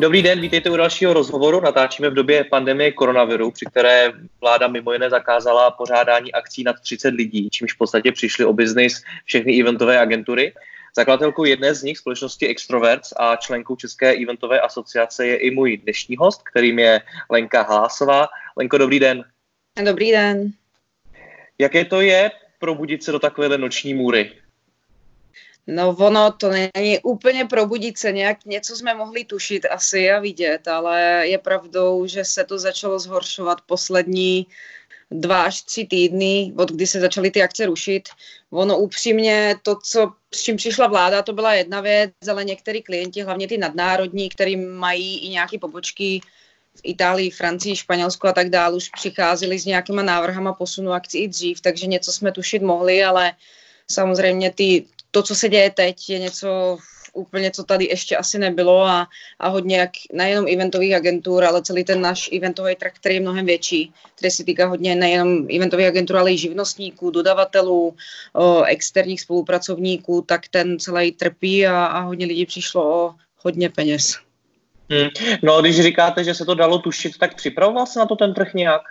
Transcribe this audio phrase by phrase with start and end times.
[0.00, 1.60] Dobrý den, vítejte u dalšího rozhovoru.
[1.60, 7.08] Natáčíme v době pandemie koronaviru, při které vláda mimo jiné zakázala pořádání akcí nad 30
[7.08, 10.52] lidí, čímž v podstatě přišly o biznis všechny eventové agentury.
[10.96, 16.16] Zakladatelkou jedné z nich, společnosti Extroverts a členkou České eventové asociace je i můj dnešní
[16.16, 18.28] host, kterým je Lenka Hlásová.
[18.56, 19.24] Lenko, dobrý den.
[19.84, 20.50] Dobrý den.
[21.58, 24.32] Jaké to je probudit se do takovéhle noční můry?
[25.70, 30.68] No ono to není úplně probudit se, nějak něco jsme mohli tušit asi a vidět,
[30.68, 34.46] ale je pravdou, že se to začalo zhoršovat poslední
[35.10, 38.08] dva až tři týdny, od kdy se začaly ty akce rušit.
[38.50, 43.22] Ono upřímně to, co, s čím přišla vláda, to byla jedna věc, ale některý klienti,
[43.22, 46.20] hlavně ty nadnárodní, který mají i nějaké pobočky
[46.74, 51.28] v Itálii, Francii, Španělsku a tak dále, už přicházeli s nějakýma návrhama posunu akcí i
[51.28, 53.32] dřív, takže něco jsme tušit mohli, ale
[53.90, 56.78] samozřejmě ty to, co se děje teď, je něco
[57.12, 59.06] úplně, co tady ještě asi nebylo a,
[59.38, 63.46] a hodně jak nejenom eventových agentur, ale celý ten náš eventový trh, který je mnohem
[63.46, 67.96] větší, který se týká hodně nejenom eventových agentur, ale i živnostníků, dodavatelů,
[68.32, 74.18] o, externích spolupracovníků, tak ten celý trpí a, a hodně lidí přišlo o hodně peněz.
[74.90, 75.08] Hmm.
[75.42, 78.54] No, když říkáte, že se to dalo tušit, tak připravoval se na to ten trh
[78.54, 78.82] nějak?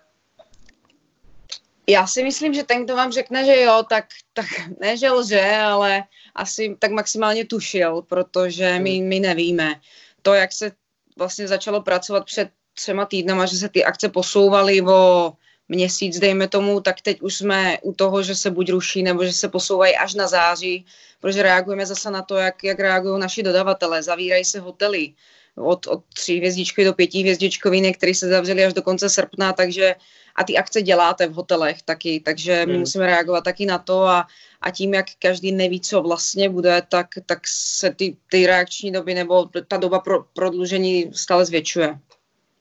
[1.89, 4.45] Já si myslím, že ten, kdo vám řekne, že jo, tak, tak
[4.79, 6.03] ne, že lže, ale
[6.35, 9.07] asi tak maximálně tušil, protože my, hmm.
[9.07, 9.75] my nevíme.
[10.21, 10.71] To, jak se
[11.17, 15.33] vlastně začalo pracovat před třema týdnama, že se ty akce posouvaly o
[15.69, 19.33] měsíc, dejme tomu, tak teď už jsme u toho, že se buď ruší, nebo že
[19.33, 20.85] se posouvají až na září,
[21.19, 24.03] protože reagujeme zase na to, jak, jak reagují naši dodavatele.
[24.03, 25.13] Zavírají se hotely
[25.55, 29.95] od, od tří hvězdičkový do pěti hvězdičkový, některý se zavřeli až do konce srpna, takže
[30.37, 32.79] a ty akce děláte v hotelech taky, takže my hmm.
[32.79, 34.27] musíme reagovat taky na to a,
[34.61, 39.13] a tím, jak každý neví, co vlastně bude, tak, tak se ty, ty reakční doby
[39.13, 41.99] nebo ta doba pro prodlužení stále zvětšuje.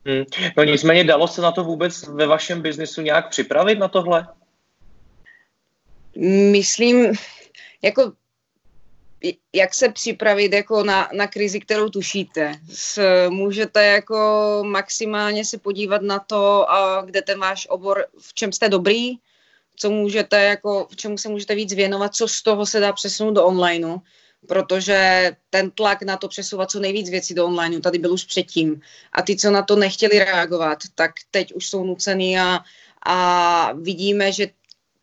[0.07, 0.25] Hmm.
[0.57, 4.27] No nicméně dalo se na to vůbec ve vašem biznisu nějak připravit na tohle?
[6.51, 7.13] Myslím,
[7.83, 8.13] jako
[9.53, 12.55] jak se připravit jako na, na krizi, kterou tušíte.
[12.73, 14.19] S, můžete jako
[14.67, 19.13] maximálně se podívat na to, a kde ten váš obor, v čem jste dobrý,
[19.77, 23.35] co můžete jako, v čemu se můžete víc věnovat, co z toho se dá přesunout
[23.35, 23.99] do onlineu,
[24.49, 28.81] protože ten tlak na to přesouvat co nejvíc věcí do onlineu tady byl už předtím.
[29.13, 32.61] A ty, co na to nechtěli reagovat, tak teď už jsou nucený a,
[33.07, 34.49] a vidíme, že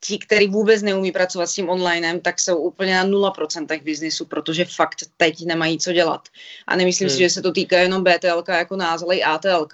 [0.04, 4.66] ti, kteří vůbec neumí pracovat s tím onlinem, tak jsou úplně na 0% biznisu, protože
[4.66, 6.22] fakt teď nemají co dělat.
[6.68, 7.18] A nemyslím hmm.
[7.18, 9.68] si, že se to týká jenom BTL jako nás, ale i ATL,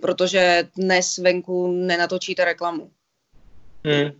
[0.00, 2.90] protože dnes venku nenatočíte reklamu.
[3.84, 4.10] Hmm.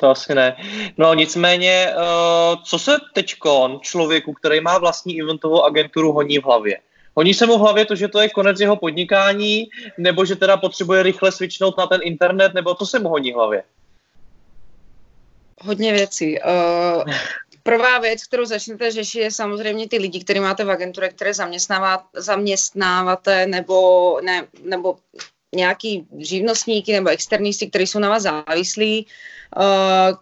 [0.00, 0.56] To asi ne.
[0.98, 3.34] No nicméně, uh, co se teď
[3.80, 6.78] člověku, který má vlastní eventovou agenturu, honí v hlavě?
[7.14, 10.56] Honí se mu v hlavě to, že to je konec jeho podnikání, nebo že teda
[10.56, 13.62] potřebuje rychle switchnout na ten internet, nebo to se mu honí v hlavě?
[15.60, 16.38] Hodně věcí.
[16.40, 17.12] Uh,
[17.62, 22.06] prvá věc, kterou začnete řešit, je samozřejmě ty lidi, které máte v agentuře, které zaměstnává,
[22.16, 24.96] zaměstnáváte, nebo, ne, nebo
[25.54, 29.06] nějaký živnostníky nebo externisti, kteří jsou na vás závislí,
[29.56, 30.16] uh,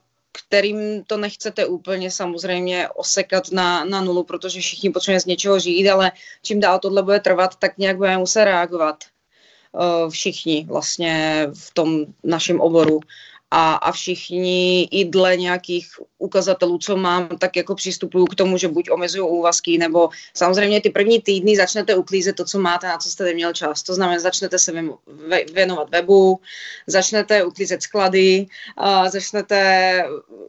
[0.49, 5.91] kterým to nechcete úplně samozřejmě osekat na, na nulu, protože všichni potřebujeme z něčeho žít,
[5.91, 6.13] ale
[6.43, 9.05] čím dál tohle bude trvat, tak nějak budeme muset reagovat.
[9.73, 13.01] Uh, všichni vlastně v tom našem oboru
[13.51, 15.89] a, a všichni i dle nějakých
[16.19, 20.91] ukazatelů, co mám, tak jako přistupuju k tomu, že buď omezuju úvazky, nebo samozřejmě ty
[20.91, 23.83] první týdny začnete uklízet to, co máte, na co jste neměl čas.
[23.83, 24.73] To znamená, začnete se
[25.53, 26.41] věnovat webu,
[26.87, 28.47] začnete uklízet sklady,
[28.77, 30.05] a začnete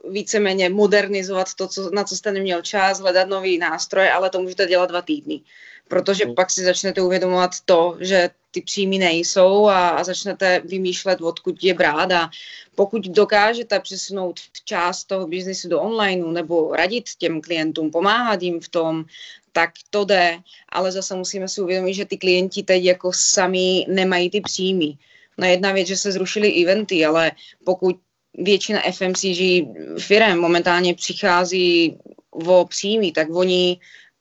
[0.09, 4.65] víceméně modernizovat to, co, na co jste neměl čas, hledat nový nástroje, ale to můžete
[4.65, 5.41] dělat dva týdny
[5.89, 6.35] protože mm.
[6.35, 11.73] pak si začnete uvědomovat to, že ty příjmy nejsou a, a začnete vymýšlet, odkud je
[11.73, 12.29] brát a
[12.75, 18.69] pokud dokážete přesunout část toho biznisu do onlineu nebo radit těm klientům, pomáhat jim v
[18.69, 19.05] tom,
[19.51, 20.37] tak to jde,
[20.69, 24.93] ale zase musíme si uvědomit, že ty klienti teď jako sami nemají ty příjmy.
[25.37, 27.31] No jedna věc, že se zrušily eventy, ale
[27.65, 27.95] pokud
[28.33, 29.67] většina FMCG
[29.99, 31.97] firm momentálně přichází
[32.31, 33.79] o příjmy, tak oni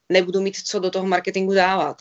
[0.09, 1.97] nebudou mít co do toho marketingu dávat.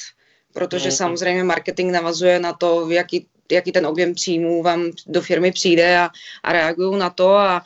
[0.52, 0.94] Protože mm.
[0.94, 6.10] samozřejmě marketing navazuje na to, jaký jaký ten objem příjmů vám do firmy přijde a,
[6.42, 7.62] a reagují na to a,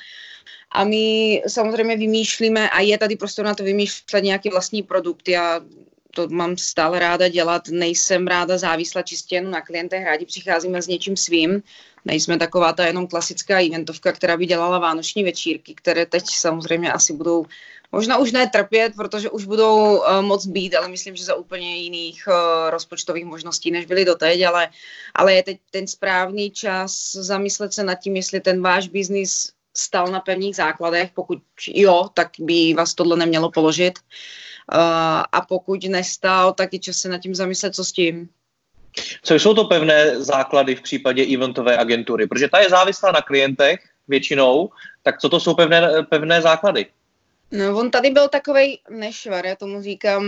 [0.72, 5.28] a my samozřejmě vymýšlíme a je tady prostor na to vymýšlet nějaký vlastní produkt.
[5.28, 5.60] Já
[6.14, 10.86] to mám stále ráda dělat, nejsem ráda závislá čistě jen na klientech, rádi přicházíme s
[10.86, 11.62] něčím svým,
[12.04, 17.12] nejsme taková ta jenom klasická eventovka, která by dělala vánoční večírky, které teď samozřejmě asi
[17.12, 17.46] budou
[17.92, 21.76] možná už ne trpět, protože už budou uh, moc být, ale myslím, že za úplně
[21.76, 24.68] jiných uh, rozpočtových možností, než byly doteď, ale,
[25.14, 30.06] ale je teď ten správný čas zamyslet se nad tím, jestli ten váš biznis stal
[30.06, 33.98] na pevných základech, pokud jo, tak by vás tohle nemělo položit.
[34.74, 34.78] Uh,
[35.32, 38.28] a pokud nestal, tak je čas se nad tím zamyslet, co s tím.
[39.22, 42.26] Co jsou to pevné základy v případě eventové agentury?
[42.26, 44.70] Protože ta je závislá na klientech většinou,
[45.02, 46.86] tak co to jsou pevné, pevné základy?
[47.52, 50.24] No, on tady byl takový nešvar, já tomu říkám,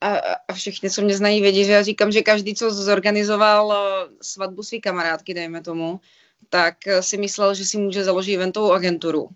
[0.00, 0.16] a,
[0.48, 4.62] a všichni, co mě znají, vědí, že já říkám, že každý, co zorganizoval eh, svatbu
[4.62, 6.00] své kamarádky, dejme tomu,
[6.48, 9.28] tak si myslel, že si může založit eventovou agenturu.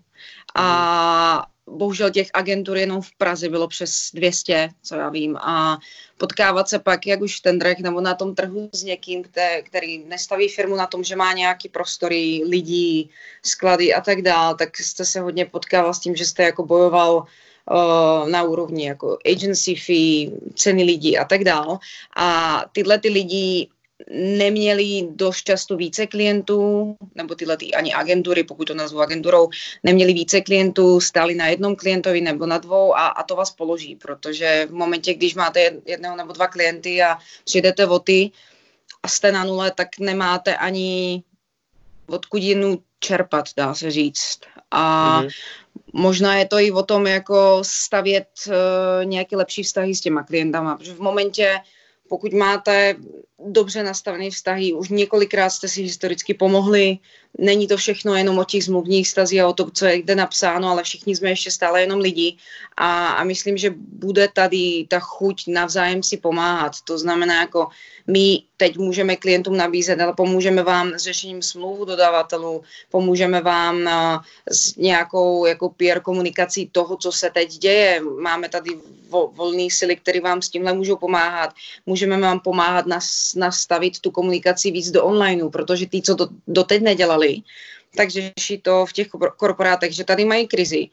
[0.55, 5.77] A bohužel těch agentur jenom v Praze bylo přes 200, co já vím, a
[6.17, 9.23] potkávat se pak, jak už ten drek nebo na tom trhu s někým,
[9.63, 13.09] který, nestaví firmu na tom, že má nějaký prostory, lidí,
[13.43, 17.15] sklady a tak dál, tak jste se hodně potkával s tím, že jste jako bojoval
[17.71, 21.79] uh, na úrovni jako agency fee, ceny lidí a tak dál.
[22.15, 23.67] A tyhle ty lidi
[24.11, 29.49] neměli dost často více klientů, nebo tyhle ty ani agentury, pokud to nazvu agenturou,
[29.83, 33.95] neměli více klientů, stáli na jednom klientovi nebo na dvou a, a to vás položí,
[33.95, 38.31] protože v momentě, když máte jedného nebo dva klienty a přijdete o ty
[39.03, 41.23] a jste na nule, tak nemáte ani
[42.07, 44.39] odkud jinou čerpat, dá se říct.
[44.71, 45.29] A mm-hmm.
[45.93, 50.77] možná je to i o tom, jako stavět uh, nějaké lepší vztahy s těma klientama,
[50.77, 51.55] protože v momentě,
[52.09, 52.95] pokud máte
[53.39, 56.97] dobře nastavené vztahy, už několikrát jste si historicky pomohli,
[57.37, 60.69] není to všechno jenom o těch zmluvních stazích a o to, co je kde napsáno,
[60.69, 62.37] ale všichni jsme ještě stále jenom lidi
[62.77, 66.71] a, a myslím, že bude tady ta chuť navzájem si pomáhat.
[66.83, 67.67] To znamená, jako
[68.07, 73.89] my teď můžeme klientům nabízet, ale pomůžeme vám s řešením smluv dodavatelů, pomůžeme vám
[74.51, 78.01] s nějakou jako PR komunikací toho, co se teď děje.
[78.21, 78.69] Máme tady
[79.09, 81.49] vo, volné sily, které vám s tímhle můžou pomáhat.
[81.85, 86.81] Můžeme vám pomáhat nas, nastavit tu komunikaci víc do onlineu, protože ty, co do, doteď
[86.81, 87.41] nedělali,
[87.95, 89.07] tak řeší to v těch
[89.37, 90.87] korporátech, že tady mají krizi,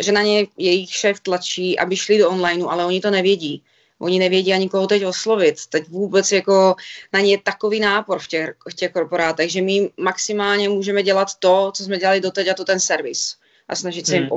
[0.00, 3.62] že na ně jejich šéf tlačí, aby šli do onlineu, ale oni to nevědí
[3.98, 5.66] Oni nevědí ani koho teď oslovit.
[5.66, 6.76] Teď vůbec jako
[7.12, 11.28] na ně je takový nápor v těch, v těch korporátech, že my maximálně můžeme dělat
[11.38, 13.36] to, co jsme dělali doteď a to ten servis
[13.68, 14.28] a snažit se jim hmm.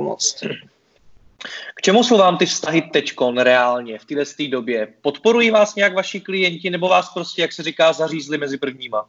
[1.74, 4.94] K čemu jsou vám ty vztahy teďkon reálně v této době?
[5.02, 9.08] Podporují vás nějak vaši klienti nebo vás prostě, jak se říká, zařízli mezi prvníma?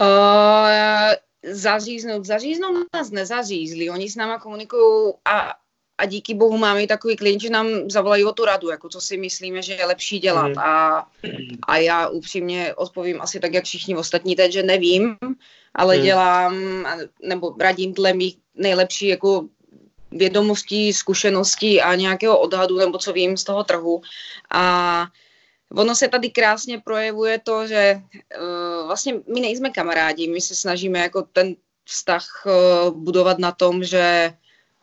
[0.00, 1.14] Uh,
[1.52, 3.90] zaříznout, zaříznout nás nezařízli.
[3.90, 5.54] Oni s náma komunikují a
[6.00, 9.00] a díky bohu máme i takový klient, že nám zavolají o tu radu, jako co
[9.00, 10.48] si myslíme, že je lepší dělat.
[10.48, 10.58] Mm.
[10.58, 11.06] A,
[11.62, 15.16] a já upřímně odpovím asi tak, jak všichni ostatní teď, že nevím,
[15.74, 16.02] ale mm.
[16.02, 16.56] dělám,
[17.22, 19.44] nebo radím dle mých nejlepší jako
[20.10, 24.02] vědomostí, zkušeností a nějakého odhadu, nebo co vím z toho trhu.
[24.50, 25.06] A
[25.72, 28.00] ono se tady krásně projevuje to, že
[28.40, 31.54] uh, vlastně my nejsme kamarádi, my se snažíme jako ten
[31.84, 34.32] vztah uh, budovat na tom, že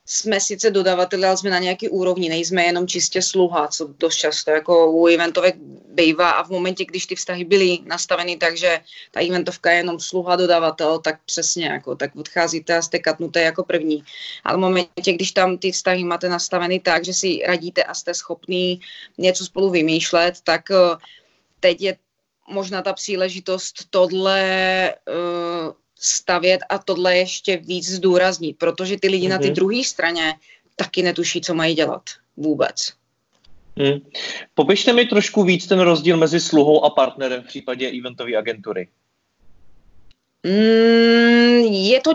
[0.05, 4.51] jsme sice dodavatelé, ale jsme na nějaký úrovni, nejsme jenom čistě sluha, co dost často
[4.51, 5.55] jako u eventovek
[5.89, 8.79] bývá a v momentě, když ty vztahy byly nastaveny tak, že
[9.11, 13.63] ta eventovka je jenom sluha dodavatel, tak přesně, jako, tak odcházíte a jste katnuté jako
[13.63, 14.03] první.
[14.43, 18.13] Ale v momentě, když tam ty vztahy máte nastaveny tak, že si radíte a jste
[18.13, 18.81] schopný
[19.17, 20.75] něco spolu vymýšlet, tak eh,
[21.59, 21.97] teď je
[22.49, 29.29] možná ta příležitost tohle uh, stavět a tohle ještě víc zdůraznit, protože ty lidi mm-hmm.
[29.29, 29.53] na ty mhm.
[29.53, 30.33] druhé straně
[30.75, 32.03] taky netuší, co mají dělat
[32.37, 32.93] vůbec.
[33.77, 33.99] Hmm.
[34.53, 38.87] Popište mi trošku víc ten rozdíl mezi sluhou a partnerem v případě eventové agentury.
[40.43, 42.13] Mm, je to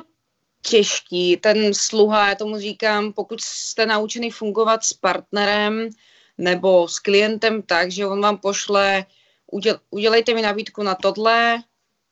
[0.62, 1.36] těžký.
[1.36, 5.88] Ten sluha, já tomu říkám, pokud jste naučený fungovat s partnerem
[6.38, 9.04] nebo s klientem tak, že on vám pošle,
[9.50, 11.62] uděl, udělejte mi nabídku na tohle,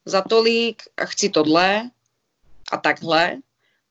[0.09, 1.91] za tolik a chci tohle
[2.73, 3.37] a takhle.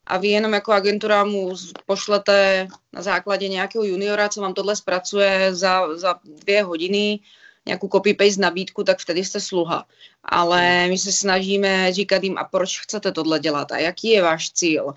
[0.07, 1.55] A vy jenom jako agentura mu
[1.85, 7.19] pošlete na základě nějakého juniora, co vám tohle zpracuje za, za dvě hodiny,
[7.65, 9.85] nějakou copy-paste nabídku, tak vtedy jste sluha.
[10.23, 14.51] Ale my se snažíme říkat jim, a proč chcete tohle dělat a jaký je váš
[14.51, 14.93] cíl.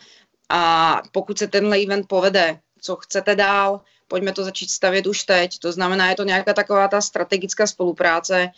[0.48, 5.58] A pokud se tenhle event povede, co chcete dál, pojďme to začít stavět už teď.
[5.58, 8.48] To znamená, je to nějaká taková ta strategická spolupráce,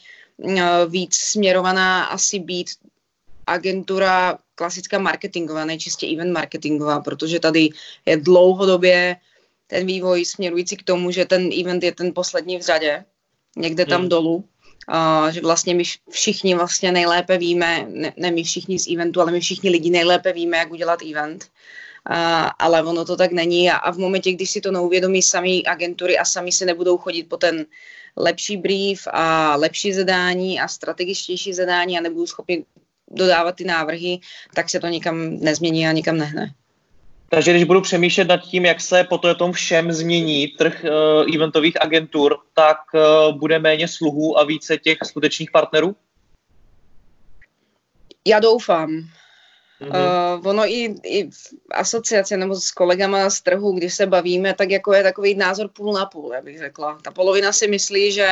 [0.88, 2.70] víc směrovaná asi být
[3.46, 7.68] agentura klasická marketingová, nejčistě event marketingová, protože tady
[8.06, 9.16] je dlouhodobě
[9.66, 13.04] ten vývoj směrující k tomu, že ten event je ten poslední v řadě,
[13.56, 14.08] někde tam hmm.
[14.08, 14.44] dolů.
[14.94, 19.32] Uh, že vlastně my všichni vlastně nejlépe víme, ne, ne my všichni z eventu, ale
[19.32, 21.44] my všichni lidi nejlépe víme, jak udělat event.
[22.10, 25.62] Uh, ale ono to tak není a, a v momentě, když si to neuvědomí sami
[25.64, 27.66] agentury a sami si nebudou chodit po ten
[28.16, 32.64] lepší brief a lepší zadání a strategičtější zadání a nebudou schopni
[33.10, 34.18] dodávat ty návrhy,
[34.54, 36.54] tak se to nikam nezmění a nikam nehne.
[37.28, 41.82] Takže když budu přemýšlet nad tím, jak se po tom všem změní trh uh, eventových
[41.82, 45.96] agentur, tak uh, bude méně sluhů a více těch skutečných partnerů?
[48.26, 49.08] Já doufám.
[49.82, 50.38] Mm-hmm.
[50.38, 54.70] Uh, ono i, i v asociaci nebo s kolegama z trhu, když se bavíme, tak
[54.70, 56.98] jako je takový názor půl na půl, já bych řekla.
[57.02, 58.28] Ta polovina si myslí, že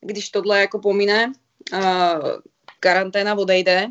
[0.00, 1.32] když tohle jako pomine,
[1.72, 1.80] uh,
[2.80, 3.86] karanténa odejde,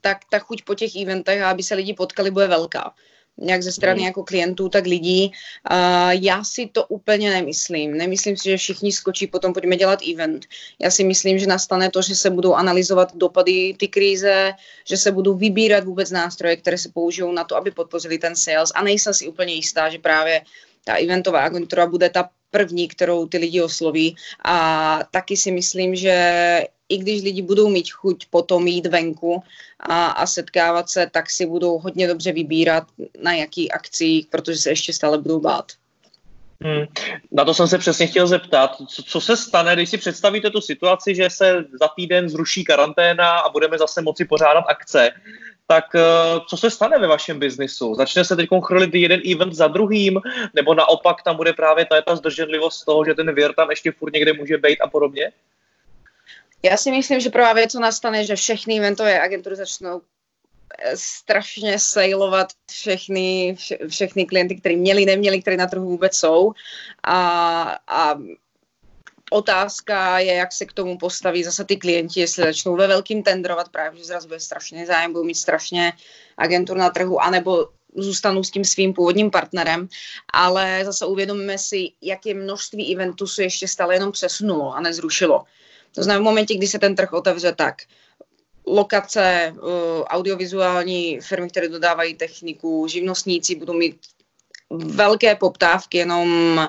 [0.00, 2.94] tak ta chuť po těch eventech, aby se lidi potkali, bude velká
[3.42, 4.06] jak ze strany mm.
[4.06, 5.32] jako klientů, tak lidí.
[5.70, 7.96] Uh, já si to úplně nemyslím.
[7.96, 10.46] Nemyslím si, že všichni skočí, potom pojďme dělat event.
[10.78, 14.52] Já si myslím, že nastane to, že se budou analyzovat dopady ty krize,
[14.84, 18.72] že se budou vybírat vůbec nástroje, které se použijou na to, aby podpořili ten sales.
[18.74, 20.42] A nejsem si úplně jistá, že právě
[20.84, 24.16] ta eventová agentura bude ta první, kterou ty lidi osloví.
[24.44, 29.42] A taky si myslím, že i když lidi budou mít chuť potom jít venku
[29.80, 32.84] a, a setkávat se, tak si budou hodně dobře vybírat
[33.22, 35.72] na jaký akcích, protože se ještě stále budou bát.
[36.64, 36.84] Hmm.
[37.32, 38.76] Na to jsem se přesně chtěl zeptat.
[38.88, 43.38] Co, co se stane, když si představíte tu situaci, že se za týden zruší karanténa
[43.38, 45.10] a budeme zase moci pořádat akce,
[45.70, 46.00] tak eh,
[46.48, 47.94] co se stane ve vašem biznisu?
[47.94, 50.20] Začne se teď chrlit jeden event za druhým,
[50.54, 54.12] nebo naopak tam bude právě ta, ta zdrženlivost toho, že ten věr tam ještě furt
[54.12, 55.32] někde může být a podobně?
[56.62, 60.00] Já si myslím, že prvá věc, co nastane, že všechny eventové agentury začnou
[60.78, 66.52] eh, strašně sejlovat všechny, vše, všechny klienty, kteří měli, neměli, kteří na trhu vůbec jsou.
[67.04, 68.18] A, a
[69.30, 73.68] otázka je, jak se k tomu postaví zase ty klienti, jestli začnou ve velkým tendrovat,
[73.68, 75.92] právě že zrazu bude strašně zájem, budou mít strašně
[76.36, 79.88] agentur na trhu, anebo zůstanou s tím svým původním partnerem,
[80.32, 85.44] ale zase uvědomíme si, jaké množství eventů se ještě stále jenom přesunulo a nezrušilo.
[85.94, 87.74] To znamená, v momentě, kdy se ten trh otevře, tak
[88.66, 93.96] lokace, uh, audiovizuální firmy, které dodávají techniku, živnostníci budou mít
[94.70, 96.60] velké poptávky, jenom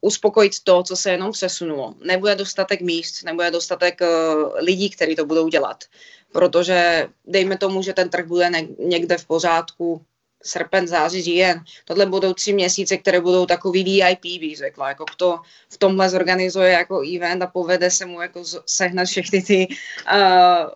[0.00, 1.94] uspokojit to, co se jenom přesunulo.
[2.04, 5.84] Nebude dostatek míst, nebude dostatek uh, lidí, kteří to budou dělat.
[6.32, 10.04] Protože dejme tomu, že ten trh bude někde v pořádku,
[10.42, 11.64] srpen, září, říjen.
[11.84, 14.88] Tohle budou tři měsíce, které budou takový VIP, bych řekla.
[14.88, 19.68] Jako kdo v tomhle zorganizuje jako event a povede se mu jako sehnat všechny ty
[20.12, 20.70] uh,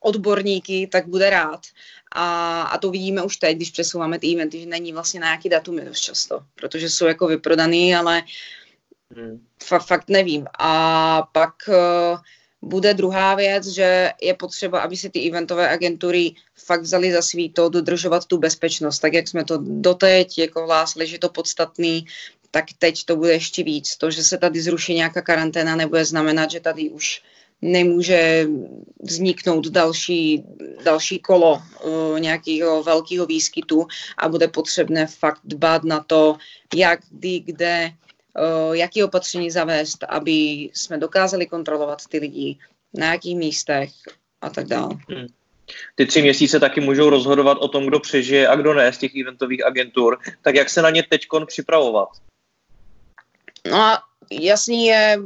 [0.00, 1.66] odborníky, tak bude rád.
[2.12, 5.48] A, a to vidíme už teď, když přesouváme ty eventy, že není vlastně na nějaký
[5.48, 8.22] datum dost často, protože jsou jako vyprodaný, ale
[9.16, 9.46] hmm.
[9.64, 10.46] fakt, fakt nevím.
[10.58, 12.18] A pak uh,
[12.62, 17.50] bude druhá věc, že je potřeba, aby si ty eventové agentury fakt vzali za svý
[17.50, 22.06] to dodržovat tu bezpečnost, tak jak jsme to doteď jako hlásili, že to podstatný,
[22.50, 23.96] tak teď to bude ještě víc.
[23.96, 27.22] To, že se tady zruší nějaká karanténa, nebude znamenat, že tady už
[27.62, 28.46] nemůže
[29.02, 30.44] vzniknout další,
[30.84, 33.86] další kolo uh, nějakého velkého výskytu
[34.18, 36.36] a bude potřebné fakt dbát na to,
[36.74, 37.92] jak, kdy, kde
[38.72, 40.32] jaký opatření zavést, aby
[40.72, 42.58] jsme dokázali kontrolovat ty lidi,
[42.94, 43.90] na jakých místech
[44.40, 44.96] a tak dále.
[45.08, 45.26] Hmm.
[45.94, 49.16] Ty tři měsíce taky můžou rozhodovat o tom, kdo přežije a kdo ne z těch
[49.16, 50.18] eventových agentur.
[50.42, 52.08] Tak jak se na ně teď připravovat?
[53.70, 55.18] No a jasný je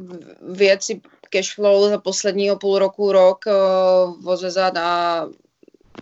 [0.42, 1.00] věci
[1.34, 3.44] cashflow za posledního půl roku, rok
[4.20, 5.26] vozezat a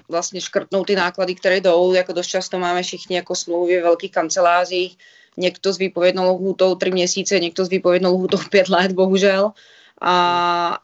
[0.08, 1.92] vlastně škrtnout ty náklady, které jdou.
[1.94, 4.98] Jako dost často máme všichni jako smlouvy v velkých kancelářích,
[5.36, 9.52] někdo s výpovědnou lhůtou tři měsíce, někdo s výpovědnou lhůtou pět let, bohužel.
[10.00, 10.78] A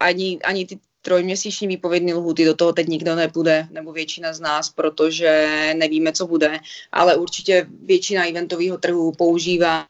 [0.00, 4.70] ani, ani ty trojměsíční výpovědné lhuty do toho teď nikdo nepůjde, nebo většina z nás,
[4.70, 5.30] protože
[5.76, 6.58] nevíme, co bude,
[6.92, 9.86] ale určitě většina eventového trhu používá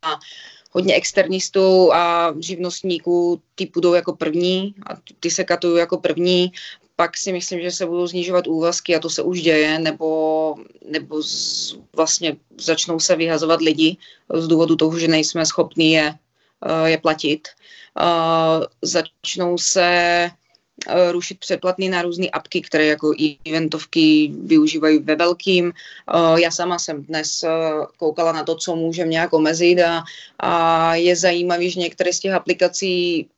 [0.79, 6.53] hodně externistů a živnostníků, ty půjdou jako první a ty se katují jako první,
[6.97, 10.55] pak si myslím, že se budou znižovat úvazky a to se už děje, nebo,
[10.91, 13.97] nebo z, vlastně začnou se vyhazovat lidi
[14.35, 16.15] z důvodu toho, že nejsme schopni je,
[16.67, 17.49] eh, je platit.
[17.99, 20.31] Uh, začnou se
[21.11, 23.13] rušit předplatný na různé apky, které jako
[23.47, 25.73] eventovky využívají ve velkým.
[26.15, 27.45] Uh, já sama jsem dnes
[27.97, 30.05] koukala na to, co můžeme nějak omezit a,
[30.39, 33.29] a je zajímavé, že některé z těch aplikací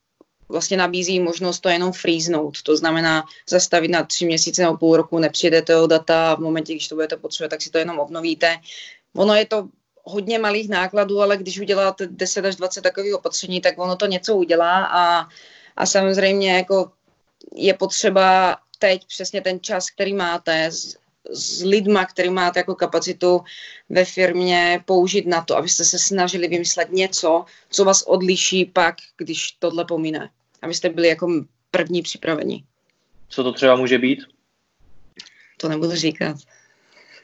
[0.50, 5.18] vlastně nabízí možnost to jenom freeznout, to znamená zastavit na tři měsíce nebo půl roku,
[5.18, 8.56] nepřijedete o data a v momentě, když to budete potřebovat, tak si to jenom obnovíte.
[9.16, 9.68] Ono je to
[10.04, 14.36] hodně malých nákladů, ale když uděláte 10 až 20 takových opatření, tak ono to něco
[14.36, 15.28] udělá a,
[15.76, 16.90] a samozřejmě jako
[17.54, 20.96] je potřeba teď přesně ten čas, který máte s,
[21.30, 23.40] s lidma, který máte jako kapacitu
[23.88, 29.52] ve firmě použít na to, abyste se snažili vymyslet něco, co vás odliší pak, když
[29.58, 30.30] tohle pomine.
[30.62, 32.64] Abyste byli jako první připraveni.
[33.28, 34.18] Co to třeba může být?
[35.56, 36.36] To nebudu říkat.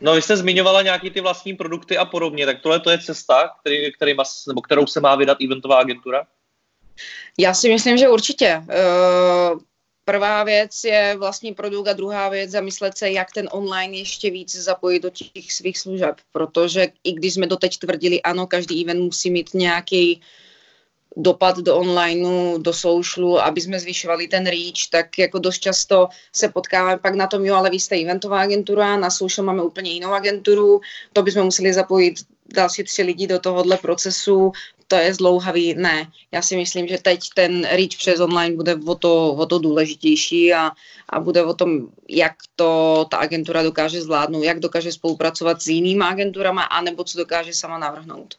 [0.00, 3.50] No, vy jste zmiňovala nějaký ty vlastní produkty a podobně, tak tohle to je cesta,
[3.60, 6.26] který, který má, nebo kterou se má vydat eventová agentura?
[7.38, 8.56] Já si myslím, že určitě.
[8.58, 9.60] Uh,
[10.08, 14.56] Prvá věc je vlastní produkt a druhá věc zamyslet se, jak ten online ještě víc
[14.56, 19.30] zapojit do těch svých služeb, protože i když jsme doteď tvrdili, ano, každý event musí
[19.30, 20.20] mít nějaký
[21.16, 26.48] dopad do onlineu, do socialu, aby jsme zvyšovali ten reach, tak jako dost často se
[26.48, 30.12] potkáváme pak na tom, jo, ale vy jste eventová agentura, na social máme úplně jinou
[30.12, 30.80] agenturu,
[31.12, 32.14] to bychom museli zapojit
[32.54, 34.52] další tři lidi do tohohle procesu,
[34.88, 35.74] to je zlouhavý.
[35.74, 39.58] Ne, já si myslím, že teď ten reach přes online bude o to, o to
[39.58, 40.70] důležitější a,
[41.08, 46.04] a bude o tom, jak to ta agentura dokáže zvládnout, jak dokáže spolupracovat s jinými
[46.04, 48.34] agenturama, anebo co dokáže sama navrhnout.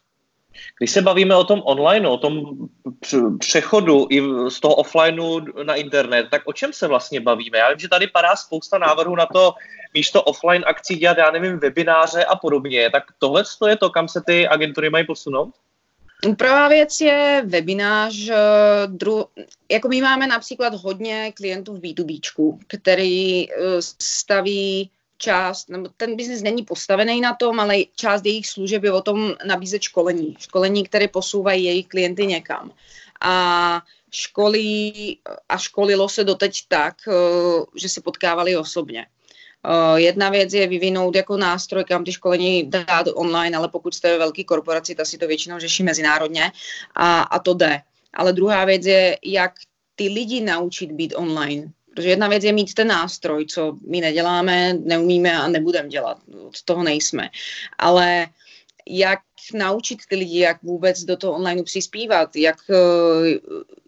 [0.78, 2.58] Když se bavíme o tom online, o tom
[3.40, 7.58] přechodu i z toho offlineu na internet, tak o čem se vlastně bavíme?
[7.58, 9.54] Já vím, že tady padá spousta návrhů na to,
[9.94, 12.90] místo offline akcí dělat, já nevím, webináře a podobně.
[12.90, 15.54] Tak tohle je to, kam se ty agentury mají posunout?
[16.38, 18.30] Prvá věc je webinář.
[18.30, 18.36] Eh,
[18.88, 19.26] dru...
[19.72, 22.20] Jako my máme například hodně klientů v B2B,
[22.68, 23.56] který eh,
[24.02, 29.02] staví část, nebo ten biznis není postavený na tom, ale část jejich služeb je o
[29.02, 30.36] tom nabízet školení.
[30.40, 32.72] Školení, které posouvají jejich klienty někam.
[33.22, 33.82] A
[34.12, 35.20] školí
[35.50, 39.06] a školilo se doteď tak, eh, že se potkávali osobně.
[39.66, 44.12] Uh, jedna věc je vyvinout jako nástroj, kam ty školení dát online, ale pokud jste
[44.12, 46.52] ve velké korporaci, ta si to většinou řeší mezinárodně
[46.96, 47.82] a, a to jde.
[48.14, 49.54] Ale druhá věc je, jak
[49.96, 51.72] ty lidi naučit být online.
[51.96, 56.18] Protože jedna věc je mít ten nástroj, co my neděláme, neumíme a nebudeme dělat.
[56.48, 57.30] Od toho nejsme.
[57.78, 58.28] Ale
[58.90, 59.20] jak
[59.54, 63.40] naučit ty lidi, jak vůbec do toho online přispívat, jak, eh,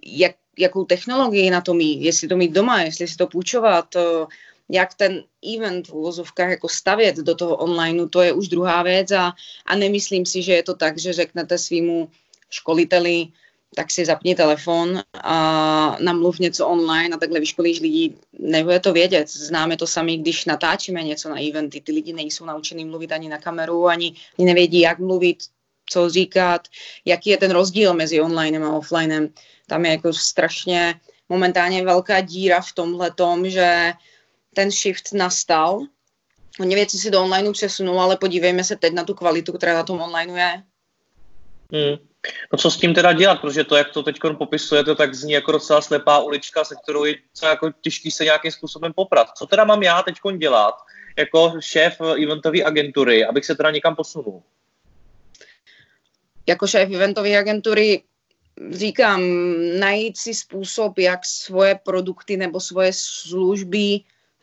[0.06, 4.26] jak, jakou technologii na to mít, jestli to mít doma, jestli si to půjčovat, eh,
[4.70, 5.24] jak ten
[5.56, 9.34] event v uvozovkách jako stavět do toho onlineu, to je už druhá věc a,
[9.66, 12.10] a nemyslím si, že je to tak, že řeknete svýmu
[12.50, 13.28] školiteli,
[13.76, 19.30] tak si zapni telefon a namluv něco online a takhle vyškolíš lidi, nebude to vědět.
[19.30, 21.82] Známe to sami, když natáčíme něco na eventy.
[21.82, 25.38] Ty lidi nejsou naučení mluvit ani na kameru, ani, ani nevědí, jak mluvit,
[25.90, 26.68] co říkat,
[27.06, 29.30] jaký je ten rozdíl mezi onlinem a offlinem.
[29.68, 33.94] Tam je jako strašně momentálně velká díra v tomhle tom, že
[34.60, 35.80] ten shift nastal.
[36.60, 39.84] Hodně věci si do onlineu přesunul, ale podívejme se teď na tu kvalitu, která na
[39.84, 40.64] tom onlineu je.
[41.72, 41.98] Hmm.
[42.52, 45.52] No co s tím teda dělat, protože to, jak to teď popisujete, tak zní jako
[45.52, 49.28] docela slepá ulička, se kterou je jako těžký se nějakým způsobem poprat.
[49.38, 50.76] Co teda mám já teď dělat
[51.18, 54.44] jako šéf eventové agentury, abych se teda někam posunul?
[56.48, 58.04] Jako šéf eventové agentury
[58.72, 59.22] říkám,
[59.80, 64.00] najít si způsob, jak svoje produkty nebo svoje služby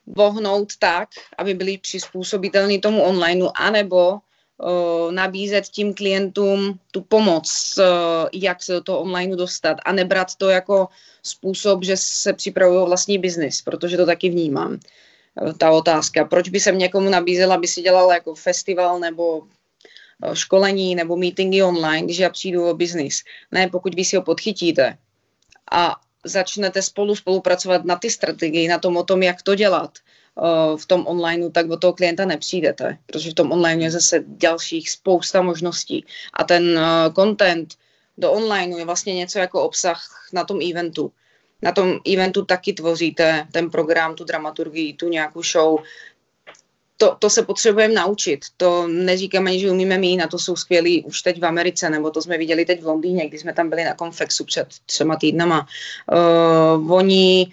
[0.07, 7.85] vohnout tak, aby byly přizpůsobitelné tomu onlineu, anebo uh, nabízet tím klientům tu pomoc, uh,
[8.33, 10.89] jak se do toho onlineu dostat a nebrat to jako
[11.23, 14.79] způsob, že se připravují vlastní biznis, protože to taky vnímám.
[15.43, 19.43] Uh, ta otázka, proč by se někomu nabízela, aby si dělal jako festival nebo
[20.33, 23.23] školení nebo meetingy online, když já přijdu o biznis.
[23.53, 24.99] Ne, pokud vy si ho podchytíte
[25.71, 25.97] a
[26.29, 29.99] začnete spolu spolupracovat na ty strategii, na tom o tom, jak to dělat
[30.35, 34.25] uh, v tom onlineu, tak od toho klienta nepřijdete, protože v tom online je zase
[34.27, 36.05] dalších spousta možností.
[36.33, 37.75] A ten uh, content
[38.19, 41.13] do onlineu je vlastně něco jako obsah na tom eventu.
[41.63, 45.79] Na tom eventu taky tvoříte ten program, tu dramaturgii, tu nějakou show,
[46.97, 48.45] to, to se potřebujeme naučit.
[48.57, 52.11] To neříkám ani, že umíme mít, na to jsou skvělí už teď v Americe, nebo
[52.11, 55.67] to jsme viděli teď v Londýně, když jsme tam byli na konfexu před třema týdnama.
[56.77, 57.53] Uh, oni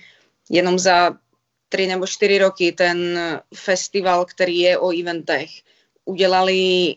[0.50, 1.16] jenom za
[1.70, 3.20] tři nebo čtyři roky ten
[3.56, 5.50] festival, který je o eventech,
[6.06, 6.96] udělali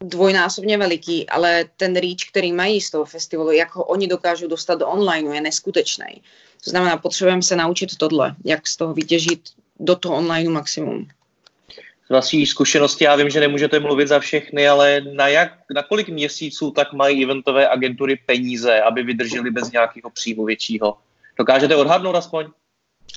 [0.00, 4.74] dvojnásobně veliký, ale ten reach, který mají z toho festivalu, jak ho oni dokážou dostat
[4.74, 6.22] do online, je neskutečný.
[6.64, 9.40] To znamená, potřebujeme se naučit tohle, jak z toho vytěžit
[9.80, 11.08] do toho online maximum
[12.12, 16.70] vaší zkušenosti, já vím, že nemůžete mluvit za všechny, ale na, jak, na kolik měsíců
[16.70, 20.96] tak mají eventové agentury peníze, aby vydrželi bez nějakého příjmu většího?
[21.38, 22.46] Dokážete odhadnout aspoň?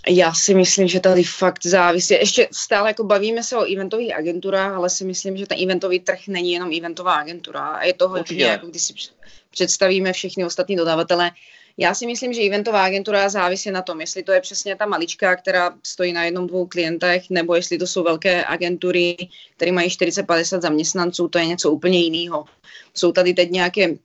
[0.08, 2.14] Já si myslím, že tady fakt závisí.
[2.14, 6.28] Ještě stále jako bavíme se o eventových agenturách, ale si myslím, že ten eventový trh
[6.28, 7.62] není jenom eventová agentura.
[7.62, 8.94] A je to hodně, jako když si
[9.52, 11.32] představíme všechny ostatní dodavatele.
[11.78, 15.36] Já si myslím, že eventová agentura závisí na tom, jestli to je přesně ta malička,
[15.36, 19.18] která stojí na jednom, dvou klientech, nebo jestli to jsou velké agentury,
[19.56, 22.46] které mají 40-50 zaměstnanců, to je něco úplně jiného.
[22.94, 23.96] Jsou tady teď nějaké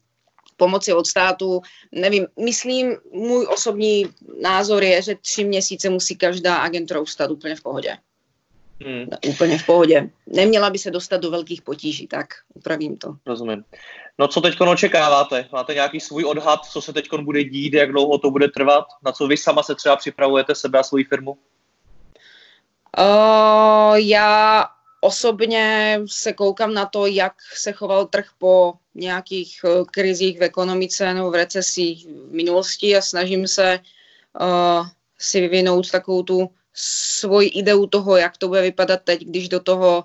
[0.57, 1.63] pomoci od státu.
[1.93, 4.07] Nevím, myslím, můj osobní
[4.41, 7.97] názor je, že tři měsíce musí každá agentura ustat úplně v pohodě.
[8.85, 9.07] Hmm.
[9.29, 10.11] Úplně v pohodě.
[10.27, 13.17] Neměla by se dostat do velkých potíží, tak upravím to.
[13.27, 13.65] Rozumím.
[14.19, 15.49] No co teď očekáváte?
[15.53, 18.85] Máte nějaký svůj odhad, co se teď bude dít, jak dlouho to bude trvat?
[19.05, 21.37] Na co vy sama se třeba připravujete sebe a svoji firmu?
[22.99, 24.67] Uh, já
[25.01, 31.15] osobně se koukám na to, jak se choval trh po nějakých uh, krizích v ekonomice
[31.15, 33.79] nebo v recesích v minulosti a snažím se
[34.41, 34.87] uh,
[35.19, 40.05] si vyvinout takovou tu svoji ideu toho, jak to bude vypadat teď, když do toho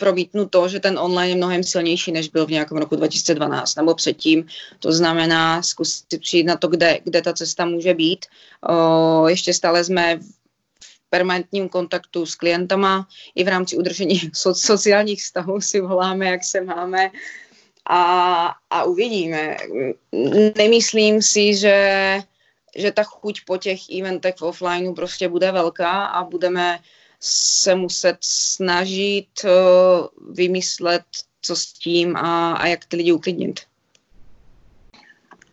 [0.00, 3.94] promítnu to, že ten online je mnohem silnější, než byl v nějakém roku 2012 nebo
[3.94, 4.46] předtím.
[4.78, 8.26] To znamená zkusit přijít na to, kde, kde ta cesta může být.
[8.68, 15.22] O, ještě stále jsme v permanentním kontaktu s klientama i v rámci udržení so, sociálních
[15.22, 17.10] vztahů si voláme, jak se máme
[17.90, 18.02] a,
[18.70, 19.56] a uvidíme.
[20.56, 21.76] Nemyslím si, že
[22.76, 26.78] že ta chuť po těch eventech v offlineu prostě bude velká a budeme
[27.20, 31.02] se muset snažit uh, vymyslet,
[31.42, 33.60] co s tím a, a jak ty lidi uklidnit.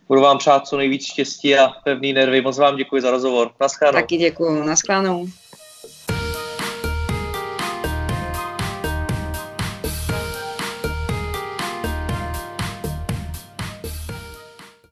[0.08, 2.40] Budu vám přát co nejvíc štěstí a pevný nervy.
[2.40, 3.50] Moc vám děkuji za rozhovor.
[3.60, 4.00] Naschledanou.
[4.00, 4.64] Taky děkuji.
[4.64, 5.26] Naschledanou.